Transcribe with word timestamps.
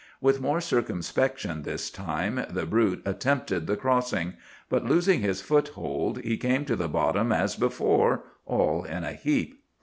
With 0.19 0.41
more 0.41 0.61
circumspection 0.61 1.61
this 1.61 1.91
time 1.91 2.43
the 2.49 2.65
brute 2.65 3.03
attempted 3.05 3.67
the 3.67 3.77
crossing, 3.77 4.33
but 4.67 4.83
losing 4.83 5.19
his 5.19 5.41
foothold 5.41 6.17
he 6.23 6.37
came 6.37 6.65
to 6.65 6.75
the 6.75 6.89
bottom, 6.89 7.31
as 7.31 7.55
before, 7.55 8.23
all 8.47 8.83
in 8.83 9.03
a 9.03 9.13
heap. 9.13 9.61